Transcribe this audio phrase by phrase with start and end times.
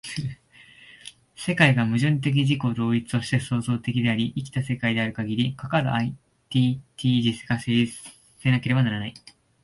[1.35, 6.17] 世界が矛盾的自己同一として創造的であり、生きた世界であるかぎり、かかるアン
[6.49, 7.95] ティテージスが成立
[8.39, 9.13] せなければならない。